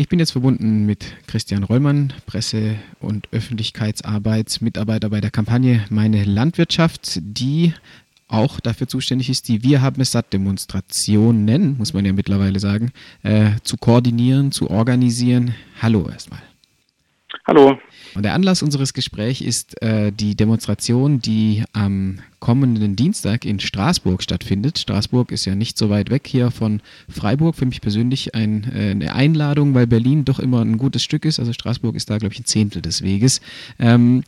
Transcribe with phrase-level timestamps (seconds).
[0.00, 7.18] Ich bin jetzt verbunden mit Christian Rollmann, Presse- und Öffentlichkeitsarbeitsmitarbeiter bei der Kampagne Meine Landwirtschaft,
[7.20, 7.74] die
[8.26, 12.92] auch dafür zuständig ist, die Wir haben es satt Demonstrationen, muss man ja mittlerweile sagen,
[13.24, 15.54] äh, zu koordinieren, zu organisieren.
[15.82, 16.40] Hallo erstmal.
[17.50, 17.80] Hallo.
[18.14, 24.22] Und der Anlass unseres Gesprächs ist äh, die Demonstration, die am kommenden Dienstag in Straßburg
[24.22, 24.78] stattfindet.
[24.78, 27.56] Straßburg ist ja nicht so weit weg hier von Freiburg.
[27.56, 31.40] Für mich persönlich ein, äh, eine Einladung, weil Berlin doch immer ein gutes Stück ist.
[31.40, 33.40] Also Straßburg ist da, glaube ich, ein Zehntel des Weges.
[33.80, 34.22] Ähm,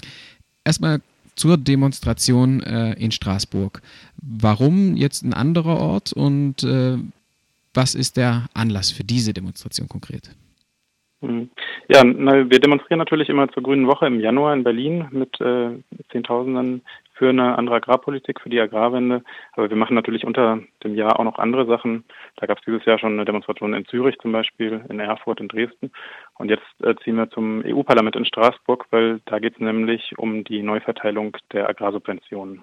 [0.64, 1.00] erstmal
[1.36, 3.82] zur Demonstration äh, in Straßburg.
[4.16, 6.98] Warum jetzt ein anderer Ort und äh,
[7.72, 10.34] was ist der Anlass für diese Demonstration konkret?
[11.20, 11.50] Hm.
[11.88, 15.70] Ja, na, wir demonstrieren natürlich immer zur Grünen Woche im Januar in Berlin mit äh,
[16.10, 16.82] Zehntausenden
[17.14, 19.22] für eine andere Agrarpolitik, für die Agrarwende.
[19.52, 22.04] Aber wir machen natürlich unter dem Jahr auch noch andere Sachen.
[22.36, 25.48] Da gab es dieses Jahr schon eine Demonstration in Zürich zum Beispiel, in Erfurt, in
[25.48, 25.92] Dresden.
[26.38, 30.44] Und jetzt äh, ziehen wir zum EU-Parlament in Straßburg, weil da geht es nämlich um
[30.44, 32.62] die Neuverteilung der Agrarsubventionen.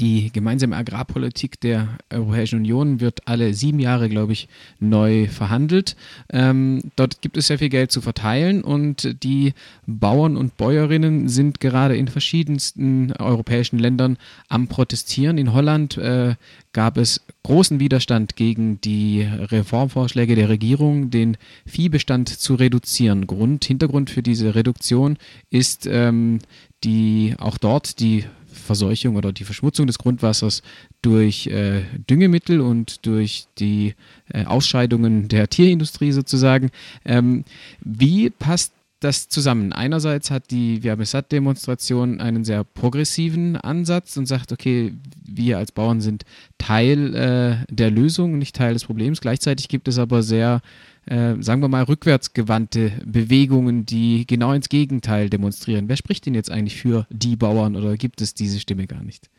[0.00, 4.48] Die gemeinsame Agrarpolitik der Europäischen Union wird alle sieben Jahre, glaube ich,
[4.78, 5.96] neu verhandelt.
[6.30, 9.54] Ähm, dort gibt es sehr viel Geld zu verteilen und die
[9.86, 14.18] Bauern und Bäuerinnen sind gerade in verschiedensten europäischen Ländern
[14.48, 15.36] am Protestieren.
[15.36, 16.36] In Holland äh,
[16.72, 23.26] gab es großen Widerstand gegen die Reformvorschläge der Regierung, den Viehbestand zu reduzieren.
[23.26, 25.16] Grund, Hintergrund für diese Reduktion
[25.50, 26.38] ist ähm,
[26.84, 28.24] die auch dort die
[28.58, 30.62] Verseuchung oder die Verschmutzung des Grundwassers
[31.02, 33.94] durch äh, Düngemittel und durch die
[34.32, 36.70] äh, Ausscheidungen der Tierindustrie sozusagen.
[37.04, 37.44] Ähm,
[37.80, 39.72] wie passt das zusammen?
[39.72, 44.92] Einerseits hat die Werbesat-Demonstration einen sehr progressiven Ansatz und sagt, okay,
[45.24, 46.24] wir als Bauern sind
[46.58, 49.20] Teil äh, der Lösung, nicht Teil des Problems.
[49.20, 50.60] Gleichzeitig gibt es aber sehr
[51.08, 55.88] äh, sagen wir mal, rückwärtsgewandte Bewegungen, die genau ins Gegenteil demonstrieren.
[55.88, 59.30] Wer spricht denn jetzt eigentlich für die Bauern oder gibt es diese Stimme gar nicht?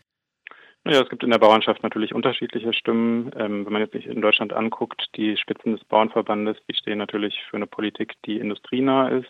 [0.85, 3.31] Ja, es gibt in der Bauernschaft natürlich unterschiedliche Stimmen.
[3.35, 7.38] Ähm, wenn man jetzt sich in Deutschland anguckt, die Spitzen des Bauernverbandes, die stehen natürlich
[7.50, 9.29] für eine Politik, die industrienah ist.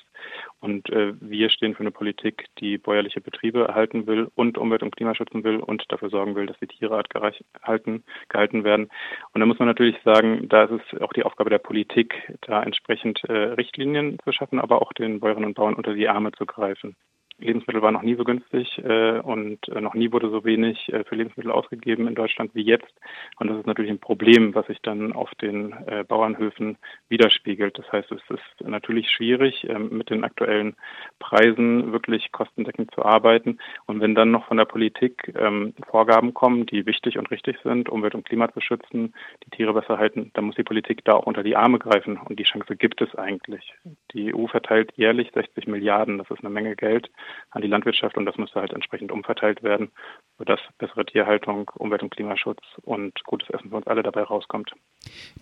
[0.60, 4.96] Und äh, wir stehen für eine Politik, die bäuerliche Betriebe erhalten will und Umwelt- und
[4.96, 8.90] Klima schützen will und dafür sorgen will, dass die Tiere artgehalten gehalten werden.
[9.34, 12.62] Und da muss man natürlich sagen, da ist es auch die Aufgabe der Politik, da
[12.62, 16.46] entsprechend äh, Richtlinien zu schaffen, aber auch den Bäuerinnen und Bauern unter die Arme zu
[16.46, 16.96] greifen.
[17.40, 21.04] Lebensmittel waren noch nie so günstig äh, und äh, noch nie wurde so wenig äh,
[21.04, 22.94] für Lebensmittel ausgegeben in Deutschland wie jetzt.
[23.40, 27.78] Und das ist natürlich ein Problem, was sich dann auf den äh, Bauernhöfen widerspiegelt.
[27.78, 30.76] Das heißt, es ist natürlich schwierig, ähm, mit den aktuellen
[31.20, 33.60] Preisen wirklich kostendeckend zu arbeiten.
[33.86, 37.90] Und wenn dann noch von der Politik ähm, Vorgaben kommen, die wichtig und richtig sind,
[37.90, 39.14] Umwelt und Klima zu schützen,
[39.46, 42.18] die Tiere besser halten, dann muss die Politik da auch unter die Arme greifen.
[42.18, 43.74] Und die Chance gibt es eigentlich.
[44.14, 46.18] Die EU verteilt jährlich 60 Milliarden.
[46.18, 47.12] Das ist eine Menge Geld
[47.52, 49.92] an die Landwirtschaft und das müsste halt entsprechend umverteilt werden,
[50.40, 54.72] sodass bessere Tierhaltung, Umwelt- und Klimaschutz und gutes Essen für uns alle dabei rauskommt.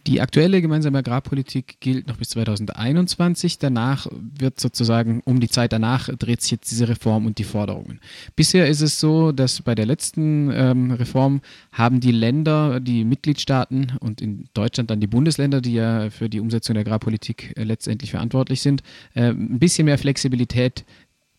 [0.08, 3.59] Die aktuelle gemeinsame Agrarpolitik gilt noch bis 2021.
[3.59, 8.02] Danach wird sozusagen um die Zeit danach dreht sich jetzt diese Reform und die Forderungen.
[8.36, 11.41] Bisher ist es so, dass bei der letzten ähm, Reform
[11.72, 16.40] haben die Länder, die Mitgliedstaaten und in Deutschland dann die Bundesländer, die ja für die
[16.40, 18.81] Umsetzung der Agrarpolitik äh, letztendlich verantwortlich sind,
[19.13, 20.86] äh, ein bisschen mehr Flexibilität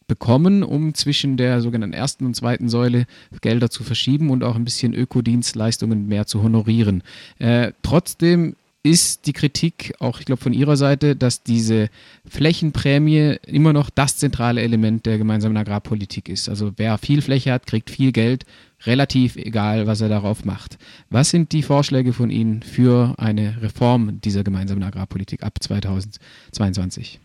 [0.08, 3.06] bekommen, um zwischen der sogenannten ersten und zweiten Säule
[3.40, 7.04] Gelder zu verschieben und auch ein bisschen Ökodienstleistungen mehr zu honorieren.
[7.38, 11.90] Äh, trotzdem ist die Kritik auch, ich glaube, von Ihrer Seite, dass diese
[12.26, 16.48] Flächenprämie immer noch das zentrale Element der gemeinsamen Agrarpolitik ist.
[16.48, 18.46] Also wer viel Fläche hat, kriegt viel Geld,
[18.86, 20.78] relativ egal, was er darauf macht.
[21.10, 27.20] Was sind die Vorschläge von Ihnen für eine Reform dieser gemeinsamen Agrarpolitik ab 2022?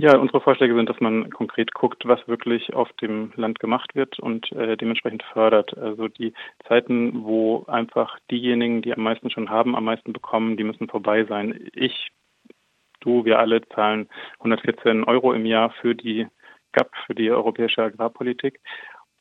[0.00, 4.20] Ja, unsere Vorschläge sind, dass man konkret guckt, was wirklich auf dem Land gemacht wird
[4.20, 5.76] und äh, dementsprechend fördert.
[5.76, 6.34] Also die
[6.68, 11.24] Zeiten, wo einfach diejenigen, die am meisten schon haben, am meisten bekommen, die müssen vorbei
[11.24, 11.68] sein.
[11.74, 12.12] Ich,
[13.00, 16.28] du, wir alle zahlen 114 Euro im Jahr für die
[16.70, 18.60] GAP, für die europäische Agrarpolitik.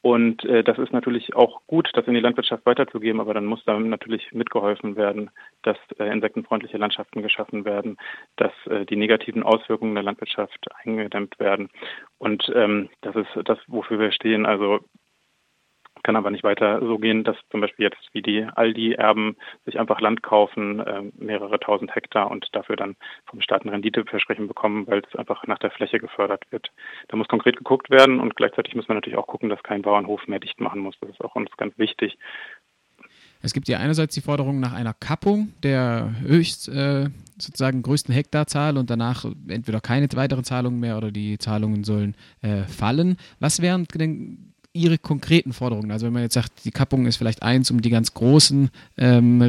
[0.02, 3.64] Und äh, das ist natürlich auch gut, das in die Landwirtschaft weiterzugeben, aber dann muss
[3.66, 5.32] da natürlich mitgeholfen werden,
[5.64, 7.98] dass äh, insektenfreundliche Landschaften geschaffen werden,
[8.36, 11.70] dass äh, die negativen Auswirkungen der Landwirtschaft eingedämmt werden.
[12.20, 14.46] Und ähm, das ist das, wofür wir stehen.
[14.46, 14.80] Also
[16.08, 20.00] kann aber nicht weiter so gehen, dass zum Beispiel jetzt wie die Aldi-Erben sich einfach
[20.00, 22.96] Land kaufen, äh, mehrere tausend Hektar und dafür dann
[23.26, 26.72] vom Staat ein Renditeversprechen bekommen, weil es einfach nach der Fläche gefördert wird.
[27.10, 30.26] Da muss konkret geguckt werden und gleichzeitig muss man natürlich auch gucken, dass kein Bauernhof
[30.30, 30.96] mehr dicht machen muss.
[31.02, 32.18] Das ist auch uns ganz wichtig.
[33.42, 38.78] Es gibt ja einerseits die Forderung nach einer Kappung der höchst äh, sozusagen größten Hektarzahl
[38.78, 43.18] und danach entweder keine weiteren Zahlungen mehr oder die Zahlungen sollen äh, fallen.
[43.42, 45.92] Was wären denn Ihre konkreten Forderungen?
[45.92, 49.42] Also wenn man jetzt sagt, die Kappung ist vielleicht eins, um die ganz großen ähm,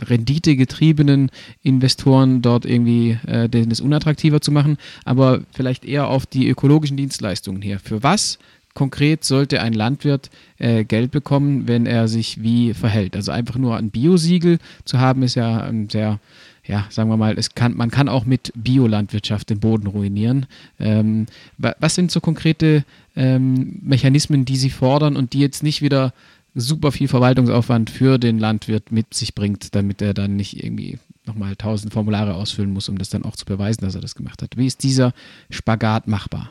[0.00, 1.30] renditegetriebenen
[1.62, 7.62] Investoren dort irgendwie äh, es unattraktiver zu machen, aber vielleicht eher auf die ökologischen Dienstleistungen
[7.62, 7.78] her.
[7.78, 8.38] Für was
[8.74, 13.16] konkret sollte ein Landwirt äh, Geld bekommen, wenn er sich wie verhält?
[13.16, 16.20] Also einfach nur ein Biosiegel zu haben, ist ja ein sehr
[16.64, 20.46] ja, sagen wir mal, es kann, man kann auch mit Biolandwirtschaft den Boden ruinieren.
[20.78, 21.26] Ähm,
[21.58, 22.84] was sind so konkrete
[23.16, 26.12] ähm, Mechanismen, die Sie fordern und die jetzt nicht wieder
[26.54, 31.56] super viel Verwaltungsaufwand für den Landwirt mit sich bringt, damit er dann nicht irgendwie nochmal
[31.56, 34.56] tausend Formulare ausfüllen muss, um das dann auch zu beweisen, dass er das gemacht hat.
[34.56, 35.12] Wie ist dieser
[35.50, 36.50] Spagat machbar?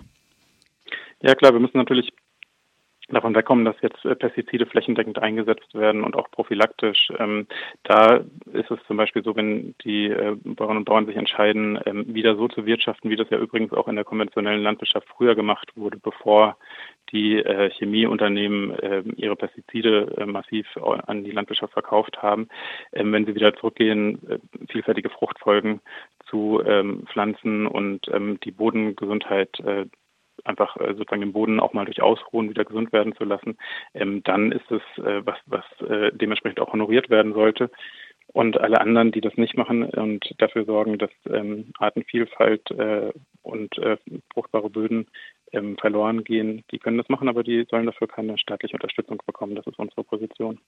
[1.22, 2.12] Ja klar, wir müssen natürlich
[3.16, 7.12] davon wegkommen, dass jetzt äh, Pestizide flächendeckend eingesetzt werden und auch prophylaktisch.
[7.19, 7.48] Ähm,
[7.84, 8.22] da
[8.54, 12.36] ist es zum Beispiel so, wenn die äh, Bauern und Bauern sich entscheiden, ähm, wieder
[12.36, 15.98] so zu wirtschaften, wie das ja übrigens auch in der konventionellen Landwirtschaft früher gemacht wurde,
[15.98, 16.58] bevor
[17.12, 22.48] die äh, Chemieunternehmen äh, ihre Pestizide massiv an die Landwirtschaft verkauft haben,
[22.94, 24.19] ähm, wenn sie wieder zurückgehen,
[24.69, 25.81] vielfältige Fruchtfolgen
[26.30, 29.62] zu ähm, Pflanzen und ähm, die Bodengesundheit
[30.46, 33.58] einfach äh, sozusagen den Boden auch mal durch Ausruhen wieder gesund werden zu lassen,
[33.94, 37.70] ähm, dann ist es äh, was, was äh, dementsprechend auch honoriert werden sollte.
[38.34, 43.12] Und alle anderen, die das nicht machen und dafür sorgen, dass ähm, Artenvielfalt äh,
[43.42, 43.98] und äh,
[44.34, 45.08] fruchtbare Böden
[45.52, 49.56] ähm, verloren gehen, die können das machen, aber die sollen dafür keine staatliche Unterstützung bekommen.
[49.56, 50.60] Das ist unsere Position.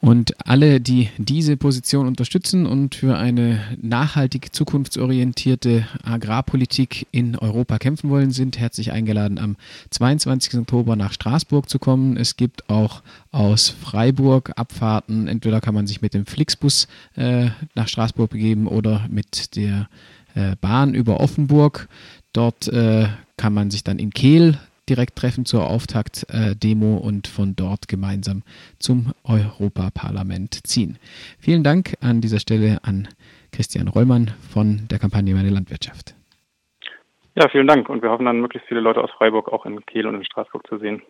[0.00, 8.08] Und alle, die diese Position unterstützen und für eine nachhaltig zukunftsorientierte Agrarpolitik in Europa kämpfen
[8.08, 9.56] wollen, sind herzlich eingeladen, am
[9.90, 10.58] 22.
[10.60, 12.16] Oktober nach Straßburg zu kommen.
[12.16, 15.28] Es gibt auch aus Freiburg Abfahrten.
[15.28, 19.90] Entweder kann man sich mit dem Flixbus äh, nach Straßburg begeben oder mit der
[20.34, 21.88] äh, Bahn über Offenburg.
[22.32, 24.58] Dort äh, kann man sich dann in Kehl
[24.90, 28.42] direkt treffen zur Auftaktdemo und von dort gemeinsam
[28.78, 30.98] zum Europaparlament ziehen.
[31.38, 33.08] Vielen Dank an dieser Stelle an
[33.52, 36.14] Christian Rollmann von der Kampagne Meine Landwirtschaft.
[37.36, 40.06] Ja, vielen Dank und wir hoffen dann möglichst viele Leute aus Freiburg auch in Kiel
[40.06, 41.00] und in Straßburg zu sehen.